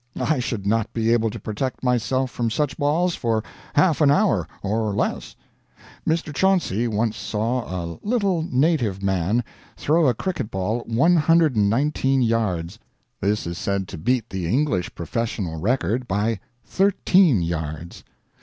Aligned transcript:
I 0.19 0.39
should 0.39 0.65
not 0.65 0.91
be 0.93 1.13
able 1.13 1.29
to 1.29 1.39
protect 1.39 1.83
myself 1.83 2.31
from 2.31 2.49
such 2.49 2.75
balls 2.75 3.13
for 3.13 3.43
half 3.75 4.01
an 4.01 4.09
hour, 4.09 4.47
or 4.63 4.95
less. 4.95 5.35
Mr. 6.07 6.33
Chauncy 6.33 6.87
once 6.87 7.15
saw 7.15 7.67
"a 7.67 7.99
little 8.01 8.41
native 8.41 9.03
man" 9.03 9.43
throw 9.77 10.07
a 10.07 10.15
cricket 10.15 10.49
ball 10.49 10.79
119 10.87 12.23
yards. 12.23 12.79
This 13.19 13.45
is 13.45 13.59
said 13.59 13.87
to 13.89 13.99
beat 13.99 14.27
the 14.31 14.47
English 14.47 14.95
professional 14.95 15.59
record 15.59 16.07
by 16.07 16.39
thirteen 16.65 17.43
yards. 17.43 18.03